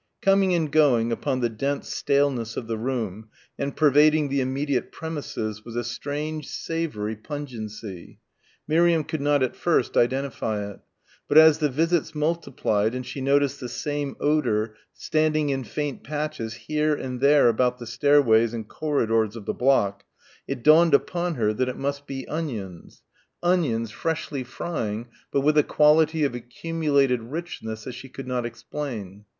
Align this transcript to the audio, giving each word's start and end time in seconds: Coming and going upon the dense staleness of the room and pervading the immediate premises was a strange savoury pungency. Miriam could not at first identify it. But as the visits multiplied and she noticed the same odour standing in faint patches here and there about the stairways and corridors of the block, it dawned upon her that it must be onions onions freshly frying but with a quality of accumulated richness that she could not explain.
Coming 0.19 0.55
and 0.55 0.71
going 0.71 1.11
upon 1.11 1.41
the 1.41 1.47
dense 1.49 1.93
staleness 1.93 2.57
of 2.57 2.65
the 2.65 2.75
room 2.75 3.29
and 3.59 3.75
pervading 3.75 4.29
the 4.29 4.41
immediate 4.41 4.91
premises 4.91 5.63
was 5.63 5.75
a 5.75 5.83
strange 5.83 6.47
savoury 6.49 7.15
pungency. 7.15 8.17
Miriam 8.67 9.03
could 9.03 9.21
not 9.21 9.43
at 9.43 9.55
first 9.55 9.95
identify 9.95 10.71
it. 10.71 10.79
But 11.27 11.37
as 11.37 11.59
the 11.59 11.69
visits 11.69 12.15
multiplied 12.15 12.95
and 12.95 13.05
she 13.05 13.21
noticed 13.21 13.59
the 13.59 13.69
same 13.69 14.15
odour 14.19 14.73
standing 14.91 15.49
in 15.51 15.63
faint 15.63 16.03
patches 16.03 16.55
here 16.55 16.95
and 16.95 17.21
there 17.21 17.47
about 17.47 17.77
the 17.77 17.85
stairways 17.85 18.55
and 18.55 18.67
corridors 18.67 19.35
of 19.35 19.45
the 19.45 19.53
block, 19.53 20.03
it 20.47 20.63
dawned 20.63 20.95
upon 20.95 21.35
her 21.35 21.53
that 21.53 21.69
it 21.69 21.77
must 21.77 22.07
be 22.07 22.27
onions 22.27 23.03
onions 23.43 23.91
freshly 23.91 24.43
frying 24.43 25.09
but 25.31 25.41
with 25.41 25.59
a 25.59 25.63
quality 25.63 26.23
of 26.23 26.33
accumulated 26.33 27.21
richness 27.21 27.83
that 27.83 27.91
she 27.91 28.09
could 28.09 28.25
not 28.25 28.47
explain. 28.47 29.25